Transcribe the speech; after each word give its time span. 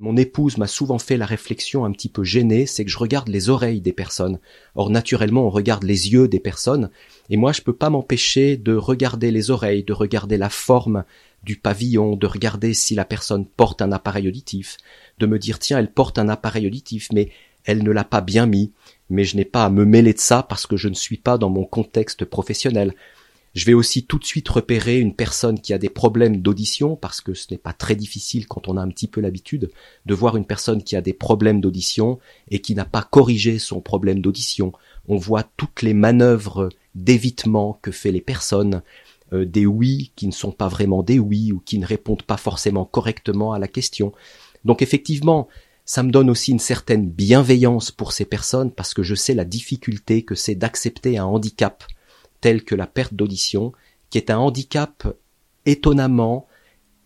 Mon 0.00 0.16
épouse 0.16 0.58
m'a 0.58 0.66
souvent 0.66 0.98
fait 0.98 1.16
la 1.16 1.24
réflexion 1.24 1.84
un 1.84 1.92
petit 1.92 2.08
peu 2.08 2.24
gênée, 2.24 2.66
c'est 2.66 2.84
que 2.84 2.90
je 2.90 2.98
regarde 2.98 3.28
les 3.28 3.48
oreilles 3.48 3.80
des 3.80 3.92
personnes. 3.92 4.40
Or, 4.74 4.90
naturellement, 4.90 5.46
on 5.46 5.50
regarde 5.50 5.84
les 5.84 6.12
yeux 6.12 6.26
des 6.26 6.40
personnes, 6.40 6.90
et 7.30 7.36
moi, 7.36 7.52
je 7.52 7.62
peux 7.62 7.72
pas 7.72 7.90
m'empêcher 7.90 8.56
de 8.56 8.74
regarder 8.74 9.30
les 9.30 9.52
oreilles, 9.52 9.84
de 9.84 9.92
regarder 9.92 10.36
la 10.36 10.50
forme 10.50 11.04
du 11.44 11.56
pavillon, 11.56 12.16
de 12.16 12.26
regarder 12.26 12.74
si 12.74 12.96
la 12.96 13.04
personne 13.04 13.46
porte 13.46 13.82
un 13.82 13.92
appareil 13.92 14.26
auditif, 14.26 14.78
de 15.20 15.26
me 15.26 15.38
dire, 15.38 15.60
tiens, 15.60 15.78
elle 15.78 15.92
porte 15.92 16.18
un 16.18 16.28
appareil 16.28 16.66
auditif, 16.66 17.08
mais 17.12 17.30
elle 17.64 17.84
ne 17.84 17.92
l'a 17.92 18.04
pas 18.04 18.20
bien 18.20 18.46
mis, 18.46 18.72
mais 19.10 19.22
je 19.22 19.36
n'ai 19.36 19.44
pas 19.44 19.64
à 19.64 19.70
me 19.70 19.84
mêler 19.84 20.12
de 20.12 20.18
ça 20.18 20.42
parce 20.42 20.66
que 20.66 20.76
je 20.76 20.88
ne 20.88 20.94
suis 20.94 21.18
pas 21.18 21.38
dans 21.38 21.50
mon 21.50 21.64
contexte 21.64 22.24
professionnel. 22.24 22.94
Je 23.54 23.64
vais 23.66 23.74
aussi 23.74 24.04
tout 24.04 24.18
de 24.18 24.24
suite 24.24 24.48
repérer 24.48 24.98
une 24.98 25.14
personne 25.14 25.60
qui 25.60 25.72
a 25.72 25.78
des 25.78 25.88
problèmes 25.88 26.42
d'audition, 26.42 26.96
parce 26.96 27.20
que 27.20 27.34
ce 27.34 27.46
n'est 27.52 27.58
pas 27.58 27.72
très 27.72 27.94
difficile 27.94 28.48
quand 28.48 28.66
on 28.66 28.76
a 28.76 28.82
un 28.82 28.88
petit 28.88 29.06
peu 29.06 29.20
l'habitude 29.20 29.70
de 30.06 30.14
voir 30.14 30.36
une 30.36 30.44
personne 30.44 30.82
qui 30.82 30.96
a 30.96 31.00
des 31.00 31.12
problèmes 31.12 31.60
d'audition 31.60 32.18
et 32.50 32.58
qui 32.58 32.74
n'a 32.74 32.84
pas 32.84 33.02
corrigé 33.02 33.60
son 33.60 33.80
problème 33.80 34.20
d'audition. 34.20 34.72
On 35.06 35.16
voit 35.16 35.44
toutes 35.56 35.82
les 35.82 35.94
manœuvres 35.94 36.68
d'évitement 36.96 37.78
que 37.80 37.92
fait 37.92 38.10
les 38.10 38.20
personnes, 38.20 38.82
euh, 39.32 39.44
des 39.44 39.66
oui 39.66 40.10
qui 40.16 40.26
ne 40.26 40.32
sont 40.32 40.52
pas 40.52 40.68
vraiment 40.68 41.04
des 41.04 41.20
oui 41.20 41.52
ou 41.52 41.60
qui 41.60 41.78
ne 41.78 41.86
répondent 41.86 42.22
pas 42.22 42.36
forcément 42.36 42.84
correctement 42.84 43.52
à 43.52 43.60
la 43.60 43.68
question. 43.68 44.12
Donc 44.64 44.82
effectivement, 44.82 45.46
ça 45.84 46.02
me 46.02 46.10
donne 46.10 46.28
aussi 46.30 46.50
une 46.50 46.58
certaine 46.58 47.08
bienveillance 47.08 47.92
pour 47.92 48.12
ces 48.12 48.24
personnes 48.24 48.72
parce 48.72 48.94
que 48.94 49.04
je 49.04 49.14
sais 49.14 49.34
la 49.34 49.44
difficulté 49.44 50.22
que 50.22 50.34
c'est 50.34 50.54
d'accepter 50.56 51.18
un 51.18 51.26
handicap 51.26 51.84
telle 52.44 52.62
que 52.62 52.74
la 52.74 52.86
perte 52.86 53.14
d'audition, 53.14 53.72
qui 54.10 54.18
est 54.18 54.28
un 54.28 54.36
handicap 54.36 55.16
étonnamment 55.64 56.46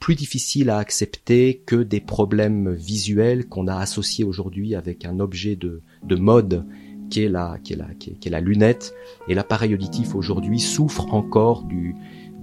plus 0.01 0.16
difficile 0.16 0.69
à 0.69 0.78
accepter 0.78 1.62
que 1.64 1.77
des 1.77 2.01
problèmes 2.01 2.73
visuels 2.73 3.47
qu'on 3.47 3.69
a 3.69 3.77
associés 3.77 4.24
aujourd'hui 4.24 4.74
avec 4.74 5.05
un 5.05 5.20
objet 5.20 5.55
de, 5.55 5.80
mode 6.16 6.66
qui 7.09 7.22
est 7.22 7.28
la, 7.28 7.56
qui 7.62 7.75
est 7.75 7.77
la, 7.77 7.86
qui 8.00 8.19
est, 8.20 8.31
la 8.31 8.41
lunette. 8.41 8.94
Et 9.28 9.34
l'appareil 9.34 9.75
auditif 9.75 10.16
aujourd'hui 10.16 10.59
souffre 10.59 11.14
encore 11.14 11.62
du, 11.62 11.94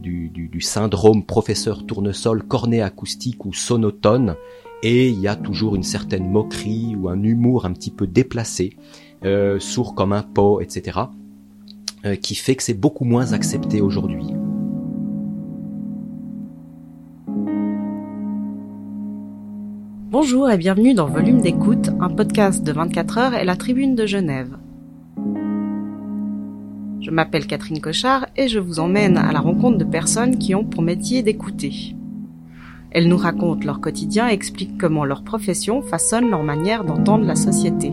du, 0.02 0.62
syndrome 0.62 1.26
professeur 1.26 1.86
tournesol 1.86 2.44
corné 2.44 2.82
acoustique 2.82 3.44
ou 3.44 3.52
sonotone. 3.52 4.38
Et 4.84 5.10
il 5.10 5.20
y 5.20 5.28
a 5.28 5.36
toujours 5.36 5.76
une 5.76 5.84
certaine 5.84 6.32
moquerie 6.32 6.96
ou 6.96 7.10
un 7.10 7.22
humour 7.22 7.66
un 7.66 7.74
petit 7.74 7.92
peu 7.92 8.08
déplacé, 8.08 8.78
euh, 9.26 9.60
sourd 9.60 9.96
comme 9.96 10.14
un 10.14 10.24
pot, 10.24 10.62
etc. 10.62 11.02
Euh, 12.06 12.16
qui 12.16 12.36
fait 12.36 12.56
que 12.56 12.62
c'est 12.62 12.76
beaucoup 12.76 13.04
moins 13.04 13.34
accepté 13.34 13.82
aujourd'hui. 13.82 14.28
Bonjour 20.12 20.52
et 20.52 20.58
bienvenue 20.58 20.94
dans 20.94 21.08
Volume 21.08 21.42
d'écoute, 21.42 21.90
un 22.00 22.10
podcast 22.10 22.64
de 22.64 22.72
24 22.72 23.18
heures 23.18 23.34
et 23.34 23.44
la 23.44 23.56
Tribune 23.56 23.96
de 23.96 24.06
Genève. 24.06 24.56
Je 27.02 27.10
m'appelle 27.10 27.48
Catherine 27.48 27.82
Cochard 27.82 28.28
et 28.36 28.50
je 28.50 28.60
vous 28.60 28.80
emmène 28.80 29.18
à 29.18 29.32
la 29.32 29.40
rencontre 29.40 29.80
de 29.80 29.84
personnes 29.84 30.38
qui 30.38 30.54
ont 30.54 30.64
pour 30.64 30.84
métier 30.84 31.24
d'écouter. 31.24 31.96
Elles 32.92 33.08
nous 33.08 33.18
racontent 33.18 33.66
leur 33.66 33.82
quotidien 33.82 34.30
et 34.30 34.34
expliquent 34.34 34.78
comment 34.78 35.06
leur 35.06 35.24
profession 35.24 35.82
façonne 35.82 36.30
leur 36.30 36.44
manière 36.44 36.84
d'entendre 36.84 37.26
la 37.26 37.36
société. 37.36 37.92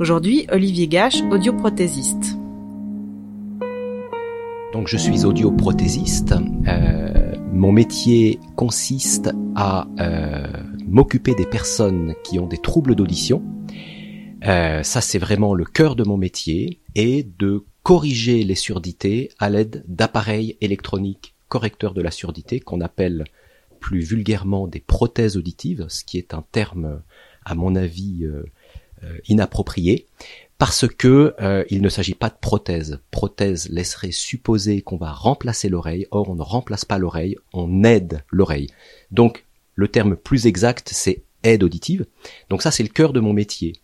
Aujourd'hui, 0.00 0.44
Olivier 0.50 0.88
Gache, 0.88 1.22
audioprothésiste. 1.30 2.36
Donc 4.72 4.88
je 4.88 4.96
suis 4.96 5.24
audioprothésiste. 5.24 6.34
Euh, 6.66 7.36
mon 7.52 7.70
métier 7.70 8.40
consiste 8.56 9.30
à 9.54 9.86
euh, 10.00 10.48
m'occuper 10.84 11.36
des 11.36 11.46
personnes 11.46 12.16
qui 12.24 12.40
ont 12.40 12.48
des 12.48 12.58
troubles 12.58 12.96
d'audition. 12.96 13.44
Euh, 14.44 14.82
ça 14.82 15.00
c'est 15.00 15.20
vraiment 15.20 15.54
le 15.54 15.64
cœur 15.64 15.94
de 15.94 16.02
mon 16.02 16.16
métier 16.16 16.80
et 16.96 17.22
de 17.38 17.62
corriger 17.84 18.42
les 18.42 18.56
surdités 18.56 19.30
à 19.38 19.48
l'aide 19.48 19.84
d'appareils 19.86 20.58
électroniques 20.60 21.36
correcteurs 21.48 21.94
de 21.94 22.02
la 22.02 22.10
surdité 22.10 22.58
qu'on 22.58 22.80
appelle 22.80 23.22
plus 23.78 24.00
vulgairement 24.00 24.66
des 24.66 24.80
prothèses 24.80 25.36
auditives, 25.36 25.86
ce 25.88 26.02
qui 26.02 26.18
est 26.18 26.34
un 26.34 26.44
terme 26.50 27.00
à 27.44 27.54
mon 27.54 27.76
avis 27.76 28.26
inapproprié 29.28 30.06
parce 30.58 30.86
que 30.86 31.34
euh, 31.40 31.64
il 31.68 31.82
ne 31.82 31.88
s'agit 31.88 32.14
pas 32.14 32.28
de 32.28 32.36
prothèse. 32.40 33.00
Prothèse 33.10 33.68
laisserait 33.70 34.12
supposer 34.12 34.82
qu'on 34.82 34.96
va 34.96 35.12
remplacer 35.12 35.68
l'oreille. 35.68 36.06
Or, 36.10 36.30
on 36.30 36.36
ne 36.36 36.42
remplace 36.42 36.84
pas 36.84 36.98
l'oreille, 36.98 37.36
on 37.52 37.82
aide 37.84 38.24
l'oreille. 38.30 38.68
Donc, 39.10 39.44
le 39.74 39.88
terme 39.88 40.16
plus 40.16 40.46
exact, 40.46 40.90
c'est 40.92 41.24
aide 41.42 41.64
auditive. 41.64 42.06
Donc 42.48 42.62
ça, 42.62 42.70
c'est 42.70 42.82
le 42.82 42.88
cœur 42.88 43.12
de 43.12 43.20
mon 43.20 43.32
métier. 43.32 43.74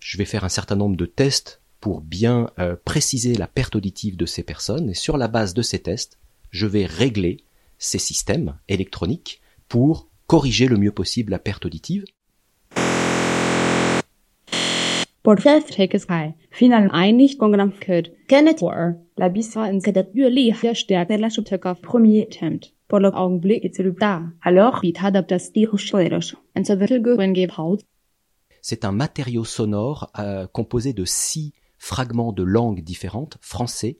Je 0.00 0.18
vais 0.18 0.24
faire 0.24 0.44
un 0.44 0.48
certain 0.48 0.76
nombre 0.76 0.96
de 0.96 1.06
tests 1.06 1.60
pour 1.80 2.00
bien 2.00 2.50
euh, 2.58 2.76
préciser 2.84 3.34
la 3.34 3.46
perte 3.46 3.76
auditive 3.76 4.16
de 4.16 4.26
ces 4.26 4.42
personnes. 4.42 4.90
Et 4.90 4.94
sur 4.94 5.18
la 5.18 5.28
base 5.28 5.52
de 5.52 5.62
ces 5.62 5.80
tests, 5.80 6.18
je 6.50 6.66
vais 6.66 6.86
régler 6.86 7.44
ces 7.78 7.98
systèmes 7.98 8.56
électroniques 8.68 9.42
pour 9.68 10.08
corriger 10.26 10.66
le 10.66 10.78
mieux 10.78 10.92
possible 10.92 11.32
la 11.32 11.38
perte 11.38 11.66
auditive 11.66 12.04
Final 16.50 16.90
Kenneth 18.28 18.60
War. 18.60 18.92
La 19.16 19.30
premier 21.80 22.28
attempt. 22.28 22.74
Pour 22.88 22.98
le 22.98 23.08
augenblik 23.08 23.64
est 23.64 23.80
Alors, 24.42 24.82
C'est 28.60 28.84
un 28.84 28.92
matériau 28.92 29.44
sonore 29.44 30.10
euh, 30.18 30.46
composé 30.46 30.92
de 30.92 31.06
six 31.06 31.54
fragments 31.78 32.32
de 32.32 32.42
langues 32.42 32.84
différentes, 32.84 33.38
français, 33.40 33.96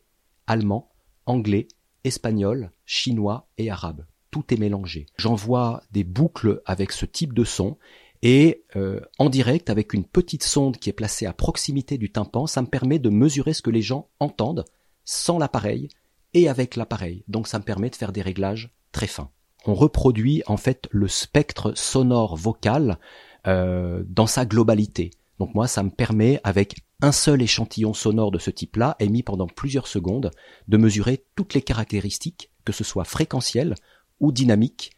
allemand, 0.47 0.91
anglais, 1.25 1.69
espagnol, 2.05 2.71
chinois 2.85 3.49
et 3.57 3.71
arabe. 3.71 4.05
Tout 4.31 4.53
est 4.53 4.59
mélangé. 4.59 5.07
J'envoie 5.17 5.85
des 5.91 6.05
boucles 6.05 6.61
avec 6.67 6.93
ce 6.93 7.07
type 7.07 7.33
de 7.33 7.45
son 7.45 7.79
et 8.25 8.65
euh, 8.75 9.01
en 9.19 9.29
direct, 9.29 9.69
avec 9.69 9.93
une 9.93 10.07
petite 10.07 10.43
sonde 10.43 10.79
qui 10.79 10.89
est 10.89 10.95
placée 10.95 11.27
à 11.27 11.35
proximité 11.35 11.99
du 11.99 12.11
tympan, 12.11 12.47
ça 12.47 12.63
me 12.63 12.67
permet 12.67 12.99
de 12.99 13.11
mesurer 13.11 13.53
ce 13.53 13.61
que 13.61 13.71
les 13.71 13.83
gens 13.83 14.09
entendent 14.19 14.65
sans 15.05 15.39
l'appareil 15.39 15.91
et 16.33 16.49
avec 16.49 16.75
l'appareil. 16.75 17.23
Donc 17.29 17.47
ça 17.47 17.59
me 17.59 17.65
permet 17.65 17.91
de 17.91 17.97
faire 17.97 18.13
des 18.13 18.23
réglages 18.23 18.71
très 18.93 19.07
fins. 19.07 19.31
On 19.67 19.75
reproduit 19.75 20.43
en 20.47 20.57
fait 20.57 20.89
le 20.91 21.07
spectre 21.07 21.77
sonore 21.77 22.35
vocal 22.35 22.99
euh, 23.47 24.03
dans 24.09 24.27
sa 24.27 24.47
globalité. 24.47 25.11
Donc 25.39 25.55
moi, 25.55 25.69
ça 25.69 25.83
me 25.83 25.91
permet, 25.91 26.41
avec 26.45 26.77
un 27.03 27.13
seul 27.13 27.43
échantillon 27.43 27.93
sonore 27.93 28.31
de 28.31 28.39
ce 28.39 28.51
type-là, 28.51 28.97
émis 29.01 29.23
pendant 29.23 29.49
plusieurs 29.49 29.87
secondes, 29.87 30.31
de 30.69 30.77
mesurer 30.79 31.27
toutes 31.35 31.53
les 31.53 31.63
caractéristiques, 31.63 32.51
que 32.65 32.73
ce 32.73 32.85
soit 32.85 33.05
fréquentielles 33.05 33.75
ou 34.19 34.33
dynamiques, 34.33 34.93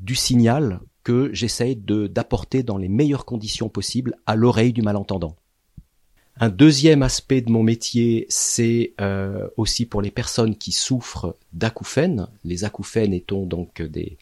du 0.00 0.16
signal 0.16 0.80
que 1.06 1.32
j'essaye 1.32 1.76
d'apporter 1.76 2.64
dans 2.64 2.78
les 2.78 2.88
meilleures 2.88 3.26
conditions 3.26 3.68
possibles 3.68 4.16
à 4.26 4.34
l'oreille 4.34 4.72
du 4.72 4.82
malentendant. 4.82 5.36
Un 6.40 6.48
deuxième 6.48 7.04
aspect 7.04 7.42
de 7.42 7.52
mon 7.52 7.62
métier, 7.62 8.26
c'est 8.28 8.92
euh, 9.00 9.46
aussi 9.56 9.86
pour 9.86 10.02
les 10.02 10.10
personnes 10.10 10.56
qui 10.56 10.72
souffrent 10.72 11.36
d'acouphènes. 11.52 12.26
Les 12.42 12.64
acouphènes 12.64 13.14
étant 13.14 13.46
donc 13.46 13.82
des, 13.82 14.18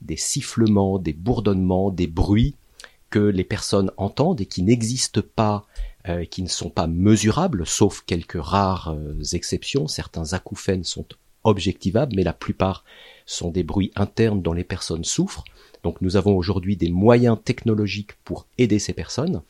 des 0.00 0.16
sifflements, 0.16 1.00
des 1.00 1.12
bourdonnements, 1.12 1.90
des 1.90 2.06
bruits 2.06 2.54
que 3.10 3.18
les 3.18 3.42
personnes 3.42 3.90
entendent 3.96 4.40
et 4.40 4.46
qui 4.46 4.62
n'existent 4.62 5.22
pas, 5.34 5.66
euh, 6.06 6.24
qui 6.24 6.44
ne 6.44 6.48
sont 6.48 6.70
pas 6.70 6.86
mesurables, 6.86 7.66
sauf 7.66 8.04
quelques 8.06 8.40
rares 8.40 8.94
euh, 8.96 9.24
exceptions. 9.32 9.88
Certains 9.88 10.34
acouphènes 10.34 10.84
sont 10.84 11.06
objectivables, 11.44 12.14
mais 12.16 12.24
la 12.24 12.32
plupart 12.32 12.84
sont 13.26 13.50
des 13.50 13.62
bruits 13.62 13.92
internes 13.96 14.42
dont 14.42 14.52
les 14.52 14.64
personnes 14.64 15.04
souffrent. 15.04 15.44
Donc 15.82 16.00
nous 16.00 16.16
avons 16.16 16.36
aujourd'hui 16.36 16.76
des 16.76 16.90
moyens 16.90 17.38
technologiques 17.42 18.12
pour 18.24 18.46
aider 18.58 18.78
ces 18.78 18.92
personnes. 18.92 19.42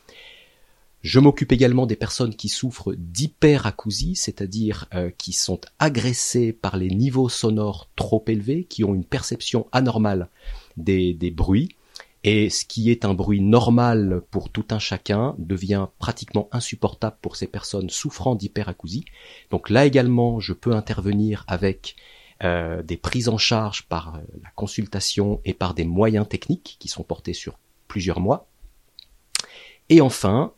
Je 1.01 1.19
m'occupe 1.19 1.53
également 1.53 1.85
des 1.85 1.95
personnes 1.95 2.35
qui 2.35 2.49
souffrent 2.49 2.93
d'hyperacousie, 2.97 4.15
c'est-à-dire 4.15 4.85
euh, 4.93 5.11
qui 5.17 5.31
sont 5.31 5.61
agressées 5.79 6.51
par 6.51 6.75
les 6.75 6.89
niveaux 6.89 7.29
sonores 7.29 7.89
trop 7.95 8.23
élevés, 8.27 8.65
qui 8.65 8.83
ont 8.83 8.93
une 8.93 9.05
perception 9.05 9.67
anormale 9.71 10.27
des, 10.75 11.13
des 11.13 11.31
bruits. 11.31 11.69
Et 12.23 12.49
ce 12.49 12.65
qui 12.65 12.91
est 12.91 13.05
un 13.05 13.13
bruit 13.13 13.41
normal 13.41 14.21
pour 14.29 14.49
tout 14.49 14.65
un 14.71 14.79
chacun 14.79 15.35
devient 15.37 15.87
pratiquement 15.99 16.49
insupportable 16.51 17.17
pour 17.21 17.37
ces 17.37 17.47
personnes 17.47 17.89
souffrant 17.89 18.35
d'hyperacousie. 18.35 19.05
Donc 19.51 19.69
là 19.69 19.85
également, 19.85 20.39
je 20.39 20.53
peux 20.53 20.73
intervenir 20.73 21.45
avec 21.47 21.95
euh, 22.43 22.83
des 22.83 22.97
prises 22.97 23.29
en 23.29 23.37
charge 23.37 23.83
par 23.83 24.15
euh, 24.15 24.19
la 24.43 24.49
consultation 24.55 25.41
et 25.45 25.53
par 25.53 25.73
des 25.73 25.85
moyens 25.85 26.27
techniques 26.27 26.77
qui 26.79 26.87
sont 26.87 27.03
portés 27.03 27.33
sur 27.33 27.57
plusieurs 27.87 28.19
mois. 28.19 28.47
Et 29.89 30.01
enfin, 30.01 30.53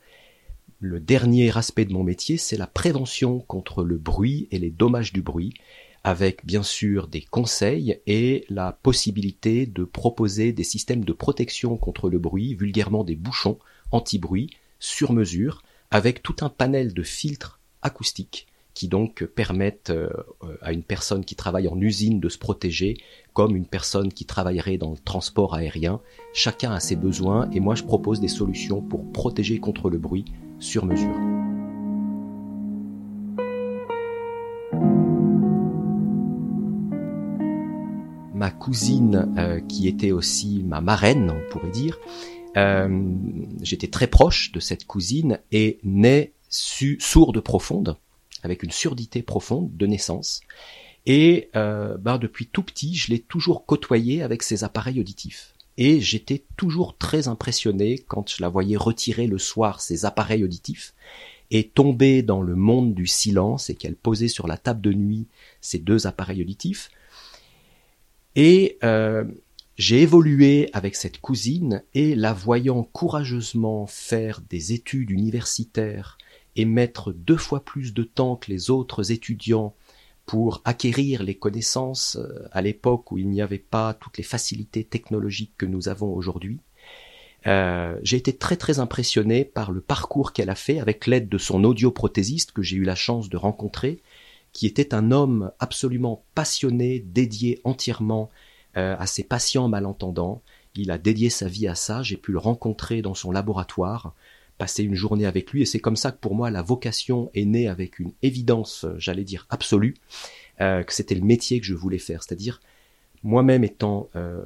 le 0.79 0.99
dernier 0.99 1.55
aspect 1.55 1.85
de 1.85 1.93
mon 1.93 2.03
métier, 2.03 2.37
c'est 2.37 2.57
la 2.57 2.67
prévention 2.67 3.39
contre 3.39 3.83
le 3.83 3.97
bruit 3.97 4.47
et 4.51 4.59
les 4.59 4.71
dommages 4.71 5.13
du 5.13 5.21
bruit, 5.21 5.53
avec 6.03 6.45
bien 6.45 6.63
sûr 6.63 7.07
des 7.07 7.21
conseils 7.21 7.99
et 8.07 8.45
la 8.49 8.71
possibilité 8.71 9.65
de 9.65 9.83
proposer 9.83 10.51
des 10.51 10.63
systèmes 10.63 11.05
de 11.05 11.13
protection 11.13 11.77
contre 11.77 12.09
le 12.09 12.19
bruit, 12.19 12.55
vulgairement 12.55 13.03
des 13.03 13.15
bouchons 13.15 13.59
anti-bruit 13.91 14.49
sur 14.79 15.13
mesure, 15.13 15.61
avec 15.91 16.23
tout 16.23 16.37
un 16.41 16.49
panel 16.49 16.93
de 16.93 17.03
filtres 17.03 17.59
acoustiques 17.81 18.47
qui 18.73 18.87
donc 18.87 19.25
permettent 19.25 19.89
euh, 19.89 20.09
à 20.61 20.71
une 20.71 20.83
personne 20.83 21.25
qui 21.25 21.35
travaille 21.35 21.67
en 21.67 21.79
usine 21.79 22.19
de 22.19 22.29
se 22.29 22.37
protéger 22.37 22.97
comme 23.33 23.55
une 23.55 23.65
personne 23.65 24.13
qui 24.13 24.25
travaillerait 24.25 24.77
dans 24.77 24.91
le 24.91 24.97
transport 24.97 25.55
aérien. 25.55 25.99
Chacun 26.33 26.71
a 26.71 26.79
ses 26.79 26.95
besoins 26.95 27.49
et 27.51 27.59
moi 27.59 27.75
je 27.75 27.83
propose 27.83 28.21
des 28.21 28.29
solutions 28.29 28.81
pour 28.81 29.11
protéger 29.11 29.59
contre 29.59 29.89
le 29.89 29.97
bruit 29.97 30.25
sur 30.59 30.85
mesure. 30.85 31.40
Ma 38.41 38.49
cousine, 38.49 39.31
euh, 39.37 39.59
qui 39.59 39.87
était 39.87 40.11
aussi 40.11 40.63
ma 40.65 40.81
marraine, 40.81 41.29
on 41.29 41.51
pourrait 41.51 41.69
dire, 41.69 41.99
euh, 42.57 42.89
j'étais 43.61 43.87
très 43.87 44.07
proche 44.07 44.51
de 44.51 44.59
cette 44.59 44.85
cousine 44.85 45.39
et 45.51 45.77
née 45.83 46.33
sourde 46.49 47.39
profonde 47.39 47.97
avec 48.41 48.63
une 48.63 48.71
surdité 48.71 49.21
profonde 49.21 49.69
de 49.77 49.85
naissance. 49.85 50.41
Et 51.05 51.49
ben, 51.53 52.17
depuis 52.19 52.47
tout 52.47 52.63
petit, 52.63 52.95
je 52.95 53.11
l'ai 53.11 53.19
toujours 53.19 53.67
côtoyé 53.67 54.23
avec 54.23 54.41
ses 54.41 54.63
appareils 54.63 54.99
auditifs. 54.99 55.53
Et 55.77 56.01
j'étais 56.01 56.43
toujours 56.57 56.97
très 56.97 57.27
impressionné 57.27 57.99
quand 58.07 58.27
je 58.27 58.41
la 58.41 58.49
voyais 58.49 58.75
retirer 58.75 59.27
le 59.27 59.37
soir 59.37 59.81
ses 59.81 60.05
appareils 60.05 60.43
auditifs 60.43 60.95
et 61.51 61.67
tomber 61.67 62.23
dans 62.23 62.41
le 62.41 62.55
monde 62.55 62.95
du 62.95 63.05
silence 63.05 63.69
et 63.69 63.75
qu'elle 63.75 63.95
posait 63.95 64.29
sur 64.29 64.47
la 64.47 64.57
table 64.57 64.81
de 64.81 64.93
nuit 64.93 65.27
ses 65.59 65.77
deux 65.77 66.07
appareils 66.07 66.41
auditifs. 66.41 66.89
Et 68.35 68.77
euh, 68.83 69.25
j'ai 69.77 70.01
évolué 70.01 70.69
avec 70.73 70.95
cette 70.95 71.19
cousine 71.19 71.83
et 71.93 72.15
la 72.15 72.33
voyant 72.33 72.83
courageusement 72.83 73.87
faire 73.87 74.41
des 74.49 74.73
études 74.73 75.11
universitaires 75.11 76.17
et 76.55 76.65
mettre 76.65 77.11
deux 77.11 77.37
fois 77.37 77.63
plus 77.63 77.93
de 77.93 78.03
temps 78.03 78.35
que 78.35 78.51
les 78.51 78.69
autres 78.69 79.11
étudiants 79.11 79.73
pour 80.25 80.61
acquérir 80.65 81.23
les 81.23 81.35
connaissances 81.35 82.17
euh, 82.17 82.47
à 82.51 82.61
l'époque 82.61 83.11
où 83.11 83.17
il 83.17 83.27
n'y 83.27 83.41
avait 83.41 83.57
pas 83.57 83.93
toutes 83.93 84.17
les 84.17 84.23
facilités 84.23 84.83
technologiques 84.83 85.53
que 85.57 85.65
nous 85.65 85.89
avons 85.89 86.13
aujourd'hui. 86.13 86.59
Euh, 87.47 87.97
j'ai 88.03 88.17
été 88.17 88.33
très 88.33 88.55
très 88.55 88.79
impressionné 88.79 89.43
par 89.45 89.71
le 89.71 89.81
parcours 89.81 90.31
qu'elle 90.31 90.51
a 90.51 90.55
fait 90.55 90.79
avec 90.79 91.07
l'aide 91.07 91.27
de 91.27 91.37
son 91.37 91.63
audioprothésiste 91.63 92.51
que 92.51 92.61
j'ai 92.61 92.77
eu 92.77 92.83
la 92.83 92.95
chance 92.95 93.29
de 93.29 93.37
rencontrer, 93.37 93.99
qui 94.53 94.65
était 94.65 94.93
un 94.93 95.11
homme 95.11 95.51
absolument 95.59 96.23
passionné, 96.35 96.99
dédié 96.99 97.61
entièrement 97.63 98.29
euh, 98.77 98.95
à 98.97 99.07
ses 99.07 99.23
patients 99.23 99.67
malentendants. 99.67 100.41
Il 100.75 100.91
a 100.91 100.97
dédié 100.97 101.29
sa 101.29 101.47
vie 101.47 101.67
à 101.67 101.75
ça, 101.75 102.03
j'ai 102.03 102.17
pu 102.17 102.31
le 102.31 102.39
rencontrer 102.39 103.01
dans 103.01 103.15
son 103.15 103.31
laboratoire 103.31 104.13
passer 104.61 104.83
une 104.83 104.93
journée 104.93 105.25
avec 105.25 105.51
lui. 105.51 105.63
Et 105.63 105.65
c'est 105.65 105.79
comme 105.79 105.95
ça 105.95 106.11
que 106.11 106.19
pour 106.19 106.35
moi 106.35 106.51
la 106.51 106.61
vocation 106.61 107.31
est 107.33 107.45
née 107.45 107.67
avec 107.67 107.97
une 107.97 108.11
évidence, 108.21 108.85
j'allais 108.97 109.23
dire 109.23 109.47
absolue, 109.49 109.95
euh, 110.61 110.83
que 110.83 110.93
c'était 110.93 111.15
le 111.15 111.25
métier 111.25 111.59
que 111.59 111.65
je 111.65 111.73
voulais 111.73 111.97
faire, 111.97 112.21
c'est-à-dire 112.21 112.61
moi-même 113.23 113.63
étant 113.63 114.07
euh, 114.15 114.45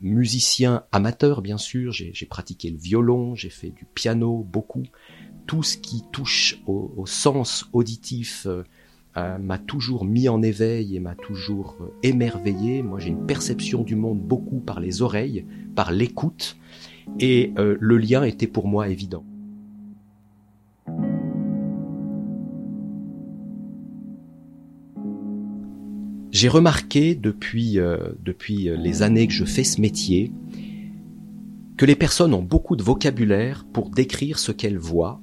musicien 0.00 0.82
amateur 0.90 1.42
bien 1.42 1.58
sûr, 1.58 1.92
j'ai 1.92 2.26
pratiqué 2.26 2.70
le 2.70 2.76
violon, 2.76 3.36
j'ai 3.36 3.50
fait 3.50 3.70
du 3.70 3.84
piano 3.84 4.44
beaucoup, 4.50 4.82
tout 5.46 5.62
ce 5.62 5.76
qui 5.76 6.02
touche 6.10 6.60
au, 6.66 7.06
sens 7.06 7.66
auditif 7.72 8.48
euh, 9.16 9.38
m'a 9.38 9.58
toujours 9.58 10.04
mis 10.04 10.28
en 10.28 10.42
éveil 10.42 10.96
et 10.96 11.00
m'a 11.00 11.14
toujours 11.14 11.76
émerveillé. 12.02 12.82
Moi 12.82 12.98
j'ai 12.98 13.10
une 13.10 13.26
perception 13.26 13.82
du 13.82 13.94
monde 13.94 14.18
beaucoup 14.18 14.58
par 14.58 14.80
les 14.80 15.02
oreilles, 15.02 15.46
par 15.76 15.92
l'écoute 15.92 16.56
et 17.20 17.52
euh, 17.58 17.76
le 17.78 17.98
lien 17.98 18.24
était 18.24 18.48
pour 18.48 18.66
moi 18.66 18.88
évident. 18.88 19.24
J'ai 26.32 26.48
remarqué 26.48 27.14
depuis, 27.14 27.78
euh, 27.78 27.96
depuis 28.24 28.68
les 28.76 29.02
années 29.02 29.28
que 29.28 29.32
je 29.32 29.44
fais 29.44 29.62
ce 29.62 29.80
métier 29.80 30.32
que 31.76 31.86
les 31.86 31.94
personnes 31.94 32.34
ont 32.34 32.42
beaucoup 32.42 32.74
de 32.74 32.82
vocabulaire 32.82 33.64
pour 33.72 33.90
décrire 33.90 34.40
ce 34.40 34.50
qu'elles 34.52 34.78
voient, 34.78 35.20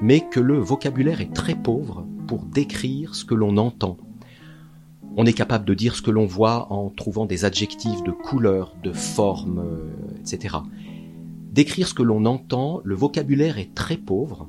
mais 0.00 0.20
que 0.20 0.40
le 0.40 0.58
vocabulaire 0.58 1.20
est 1.20 1.32
très 1.32 1.54
pauvre 1.54 2.06
pour 2.26 2.44
décrire 2.44 3.14
ce 3.14 3.24
que 3.24 3.34
l'on 3.34 3.56
entend. 3.56 3.96
On 5.16 5.26
est 5.26 5.32
capable 5.34 5.66
de 5.66 5.74
dire 5.74 5.94
ce 5.94 6.02
que 6.02 6.10
l'on 6.10 6.26
voit 6.26 6.72
en 6.72 6.88
trouvant 6.88 7.26
des 7.26 7.44
adjectifs 7.44 8.02
de 8.02 8.12
couleur, 8.12 8.74
de 8.82 8.92
forme, 8.92 9.58
euh, 9.58 10.20
etc. 10.20 10.56
Décrire 11.50 11.86
ce 11.86 11.94
que 11.94 12.02
l'on 12.02 12.24
entend, 12.24 12.80
le 12.82 12.94
vocabulaire 12.94 13.58
est 13.58 13.74
très 13.74 13.98
pauvre. 13.98 14.48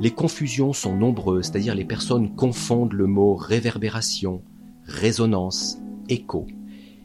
Les 0.00 0.10
confusions 0.10 0.72
sont 0.72 0.96
nombreuses, 0.96 1.46
c'est-à-dire 1.46 1.74
les 1.74 1.84
personnes 1.84 2.34
confondent 2.34 2.94
le 2.94 3.06
mot 3.06 3.34
réverbération, 3.34 4.42
résonance, 4.86 5.78
écho. 6.08 6.46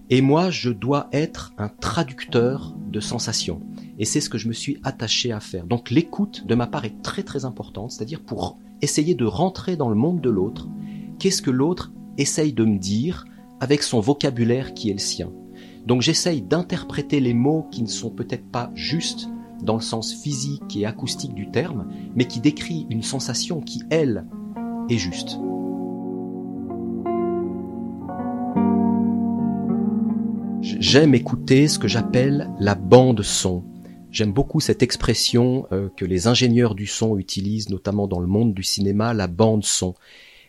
Et 0.10 0.22
moi, 0.22 0.50
je 0.50 0.70
dois 0.70 1.08
être 1.12 1.54
un 1.58 1.68
traducteur 1.68 2.74
de 2.88 3.00
sensations. 3.00 3.62
Et 4.00 4.06
c'est 4.06 4.22
ce 4.22 4.30
que 4.30 4.38
je 4.38 4.48
me 4.48 4.54
suis 4.54 4.80
attaché 4.84 5.32
à 5.32 5.40
faire. 5.40 5.66
Donc 5.66 5.92
l'écoute 5.92 6.48
de 6.48 6.56
ma 6.56 6.66
part 6.66 6.86
est 6.86 7.02
très 7.04 7.24
très 7.24 7.46
importante, 7.46 7.92
c'est-à-dire 7.92 8.22
pour 8.22 8.58
essayer 8.82 9.16
de 9.16 9.26
rentrer 9.26 9.76
dans 9.76 9.90
le 9.90 9.96
monde 9.96 10.22
de 10.22 10.30
l'autre. 10.30 10.68
Qu'est-ce 11.20 11.42
que 11.42 11.52
l'autre 11.52 11.92
essaye 12.18 12.54
de 12.54 12.66
me 12.66 12.78
dire 12.78 13.26
avec 13.60 13.84
son 13.84 14.00
vocabulaire 14.00 14.74
qui 14.74 14.90
est 14.90 14.94
le 14.94 15.00
sien 15.00 15.30
donc 15.86 16.02
j'essaye 16.02 16.42
d'interpréter 16.42 17.20
les 17.20 17.34
mots 17.34 17.68
qui 17.72 17.82
ne 17.82 17.88
sont 17.88 18.10
peut-être 18.10 18.46
pas 18.52 18.72
justes 18.76 19.28
dans 19.64 19.76
le 19.76 19.82
sens 19.82 20.14
physique 20.14 20.78
et 20.78 20.86
acoustique 20.86 21.34
du 21.34 21.50
terme, 21.50 21.88
mais 22.16 22.26
qui 22.26 22.40
décrit 22.40 22.88
une 22.90 23.04
sensation 23.04 23.60
qui, 23.60 23.84
elle, 23.90 24.26
est 24.90 24.98
juste. 24.98 25.38
J'aime 30.62 31.14
écouter 31.14 31.68
ce 31.68 31.80
que 31.80 31.88
j'appelle 31.88 32.52
la 32.60 32.76
bande 32.76 33.22
son. 33.22 33.64
J'aime 34.12 34.34
beaucoup 34.34 34.60
cette 34.60 34.82
expression 34.82 35.68
euh, 35.72 35.90
que 35.96 36.04
les 36.04 36.26
ingénieurs 36.28 36.74
du 36.74 36.88
son 36.88 37.18
utilisent, 37.18 37.70
notamment 37.70 38.08
dans 38.08 38.20
le 38.20 38.28
monde 38.28 38.54
du 38.54 38.64
cinéma, 38.64 39.14
la 39.14 39.28
bande 39.28 39.64
son. 39.64 39.94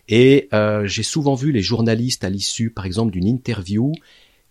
Et 0.08 0.48
euh, 0.54 0.86
j'ai 0.86 1.02
souvent 1.02 1.34
vu 1.34 1.52
les 1.52 1.60
journalistes 1.60 2.24
à 2.24 2.30
l'issue, 2.30 2.70
par 2.70 2.86
exemple, 2.86 3.12
d'une 3.12 3.26
interview, 3.26 3.92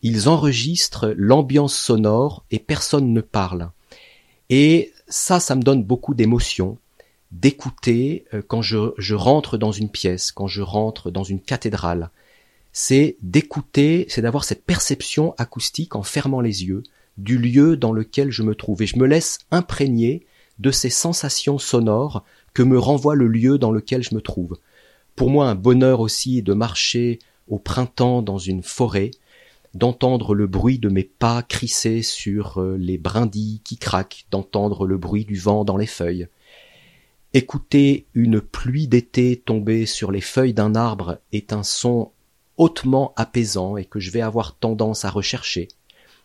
ils 0.02 0.30
enregistrent 0.30 1.14
l'ambiance 1.18 1.76
sonore 1.76 2.46
et 2.52 2.60
personne 2.60 3.12
ne 3.12 3.22
parle. 3.22 3.72
Et 4.50 4.94
ça, 5.08 5.40
ça 5.40 5.56
me 5.56 5.63
donne 5.63 5.84
beaucoup 5.84 6.13
d'émotion 6.13 6.78
d'écouter 7.32 8.25
euh, 8.34 8.42
quand 8.48 8.62
je, 8.62 8.94
je, 8.98 9.16
rentre 9.16 9.58
dans 9.58 9.72
une 9.72 9.89
pièce, 9.89 10.32
quand 10.32 10.48
je 10.48 10.62
rentre 10.62 11.12
dans 11.12 11.24
une 11.24 11.42
cathédrale. 11.42 12.10
C'est 12.72 13.18
d'écouter, 13.22 14.06
c'est 14.10 14.22
d'avoir 14.22 14.44
cette 14.44 14.66
perception 14.66 15.34
acoustique 15.38 15.96
en 15.96 16.04
fermant 16.04 16.42
les 16.42 16.66
yeux 16.66 16.84
du 17.18 17.38
lieu 17.38 17.78
dans 17.78 17.92
lequel 17.92 18.32
je 18.32 18.44
me 18.44 18.56
trouve. 18.56 18.82
Et 18.82 18.88
je 18.88 18.98
me 18.98 19.08
laisse 19.08 19.39
imprégner 19.51 20.25
de 20.60 20.72
ces 20.72 20.89
sensations 20.89 21.58
sonores 21.58 22.24
que 22.54 22.63
me 22.63 22.78
renvoie 22.78 23.16
le 23.16 23.28
lieu 23.28 23.58
dans 23.58 23.72
lequel 23.72 24.04
je 24.04 24.16
me 24.16 24.22
trouve. 24.22 24.58
Pour 25.16 25.30
moi, 25.30 25.50
un 25.50 25.56
bonheur 25.56 26.00
aussi 26.00 26.38
est 26.38 26.44
de 26.44 26.54
marcher 26.54 27.20
au 27.48 27.60
printemps 27.60 28.22
dans 28.22 28.38
une 28.38 28.63
forêt, 28.63 29.12
d'entendre 29.74 30.34
le 30.34 30.48
bruit 30.48 30.80
de 30.80 30.89
mes 30.89 31.04
pas 31.04 31.44
crisser 31.44 32.01
sur 32.01 32.60
euh, 32.60 32.78
les 32.78 32.98
brindilles 32.98 33.62
qui 33.63 33.78
craquent, 33.78 34.25
d'entendre 34.32 34.86
le 34.88 34.98
bruit 34.98 35.25
du 35.25 35.38
vent 35.38 35.63
dans 35.63 35.78
les 35.78 35.86
feuilles. 35.86 36.28
Écouter 37.34 38.08
une 38.16 38.42
pluie 38.42 38.88
d'été 38.88 39.38
tomber 39.38 39.86
sur 39.86 40.12
les 40.12 40.22
feuilles 40.22 40.54
d'un 40.54 40.74
arbre 40.74 41.20
est 41.32 41.54
un 41.54 41.63
son 41.63 42.12
hautement 42.58 43.13
apaisant 43.16 43.78
et 43.78 43.86
que 43.86 44.00
je 44.00 44.12
vais 44.12 44.22
avoir 44.22 44.58
tendance 44.58 45.06
à 45.06 45.10
rechercher. 45.10 45.68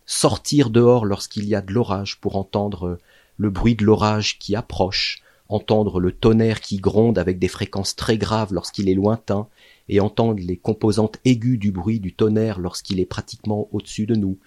Sortir 0.06 0.70
dehors 0.70 1.04
lorsqu'il 1.04 1.46
y 1.46 1.54
a 1.54 1.60
de 1.60 1.72
l'orage 1.72 2.18
pour 2.20 2.36
entendre 2.36 2.98
le 3.36 3.50
bruit 3.50 3.74
de 3.74 3.84
l'orage 3.84 4.38
qui 4.38 4.54
approche, 4.54 5.22
entendre 5.48 6.00
le 6.00 6.12
tonnerre 6.12 6.60
qui 6.60 6.78
gronde 6.78 7.18
avec 7.18 7.38
des 7.38 7.48
fréquences 7.48 7.96
très 7.96 8.18
graves 8.18 8.52
lorsqu'il 8.52 8.88
est 8.88 8.94
lointain, 8.94 9.48
et 9.88 10.00
entendre 10.00 10.40
les 10.42 10.56
composantes 10.56 11.18
aiguës 11.24 11.58
du 11.58 11.70
bruit 11.72 12.00
du 12.00 12.12
tonnerre 12.12 12.58
lorsqu'il 12.58 13.00
est 13.00 13.06
pratiquement 13.06 13.68
au-dessus 13.72 14.06
de 14.06 14.14
nous. 14.14 14.38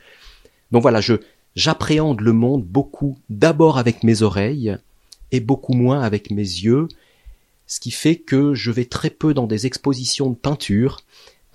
Donc 0.71 0.81
voilà, 0.81 1.01
je 1.01 1.15
j'appréhende 1.55 2.21
le 2.21 2.33
monde 2.33 2.63
beaucoup 2.63 3.17
d'abord 3.29 3.77
avec 3.77 4.03
mes 4.03 4.21
oreilles 4.21 4.77
et 5.31 5.39
beaucoup 5.39 5.73
moins 5.73 6.01
avec 6.01 6.31
mes 6.31 6.41
yeux, 6.41 6.87
ce 7.65 7.79
qui 7.79 7.91
fait 7.91 8.15
que 8.15 8.53
je 8.53 8.71
vais 8.71 8.85
très 8.85 9.09
peu 9.09 9.33
dans 9.33 9.47
des 9.47 9.65
expositions 9.65 10.29
de 10.29 10.35
peinture 10.35 11.01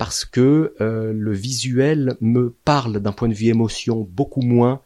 parce 0.03 0.25
que 0.25 0.75
euh, 0.81 1.13
le 1.15 1.31
visuel 1.31 2.17
me 2.19 2.53
parle 2.65 2.99
d'un 2.99 3.13
point 3.13 3.29
de 3.29 3.33
vue 3.33 3.45
émotion 3.45 4.05
beaucoup 4.11 4.41
moins 4.41 4.81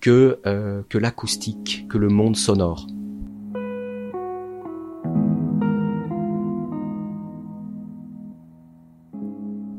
que, 0.00 0.40
euh, 0.44 0.82
que 0.88 0.98
l'acoustique, 0.98 1.86
que 1.88 1.98
le 1.98 2.08
monde 2.08 2.34
sonore. 2.34 2.88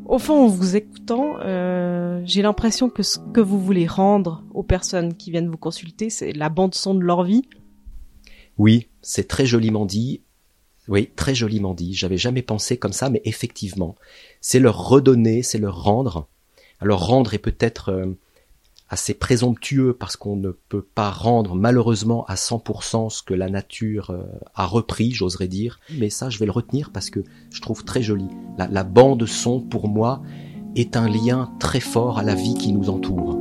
Au 0.06 0.18
fond, 0.18 0.46
en 0.46 0.48
vous 0.48 0.78
écoutant, 0.78 1.36
euh, 1.42 2.22
j'ai 2.24 2.42
l'impression 2.42 2.88
que 2.90 3.04
ce 3.04 3.20
que 3.34 3.42
vous 3.42 3.60
voulez 3.60 3.88
rendre 3.88 4.46
aux 4.54 4.64
personnes 4.64 5.16
qui 5.16 5.32
viennent 5.32 5.50
vous 5.50 5.58
consulter, 5.58 6.10
c'est 6.10 6.32
la 6.32 6.48
bande 6.48 6.76
son 6.76 6.96
de 6.96 7.02
leur 7.02 7.24
vie. 7.24 7.44
Oui, 8.58 8.88
c'est 9.02 9.28
très 9.28 9.46
joliment 9.46 9.86
dit. 9.86 10.22
Oui, 10.92 11.10
très 11.16 11.34
joliment 11.34 11.74
dit. 11.74 11.94
J'avais 11.94 12.18
jamais 12.18 12.42
pensé 12.42 12.76
comme 12.76 12.92
ça, 12.92 13.10
mais 13.10 13.22
effectivement, 13.24 13.96
c'est 14.42 14.60
leur 14.60 14.90
redonner, 14.90 15.42
c'est 15.42 15.58
leur 15.58 15.82
rendre. 15.82 16.28
Alors 16.82 17.08
rendre 17.08 17.34
est 17.34 17.40
peut-être 17.40 17.90
euh, 17.90 18.08
assez 18.90 19.14
présomptueux 19.14 19.94
parce 19.94 20.18
qu'on 20.18 20.36
ne 20.36 20.52
peut 20.52 20.82
pas 20.82 21.10
rendre 21.10 21.56
malheureusement 21.56 22.26
à 22.26 22.36
100% 22.36 23.10
ce 23.10 23.24
que 23.24 23.34
la 23.34 23.50
nature 23.50 24.10
euh, 24.10 24.24
a 24.54 24.66
repris, 24.66 25.12
j'oserais 25.14 25.48
dire. 25.48 25.80
Mais 25.98 26.10
ça, 26.10 26.30
je 26.30 26.40
vais 26.40 26.46
le 26.46 26.52
retenir 26.52 26.92
parce 26.92 27.10
que 27.10 27.22
je 27.52 27.62
trouve 27.62 27.86
très 27.86 28.04
joli. 28.04 28.28
La, 28.58 28.68
la 28.68 28.84
bande 28.84 29.26
son, 29.26 29.62
pour 29.62 29.88
moi, 29.88 30.22
est 30.76 30.98
un 30.98 31.08
lien 31.08 31.54
très 31.62 31.80
fort 31.80 32.20
à 32.20 32.24
la 32.24 32.36
vie 32.36 32.56
qui 32.56 32.74
nous 32.74 32.90
entoure. 32.90 33.41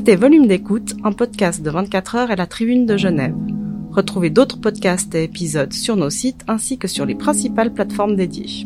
C'était 0.00 0.16
Volume 0.16 0.46
d'écoute, 0.46 0.94
un 1.04 1.12
podcast 1.12 1.60
de 1.60 1.68
24 1.68 2.14
heures 2.14 2.30
à 2.30 2.34
la 2.34 2.46
Tribune 2.46 2.86
de 2.86 2.96
Genève. 2.96 3.34
Retrouvez 3.90 4.30
d'autres 4.30 4.58
podcasts 4.58 5.14
et 5.14 5.24
épisodes 5.24 5.74
sur 5.74 5.94
nos 5.94 6.08
sites 6.08 6.42
ainsi 6.48 6.78
que 6.78 6.88
sur 6.88 7.04
les 7.04 7.14
principales 7.14 7.74
plateformes 7.74 8.16
dédiées. 8.16 8.64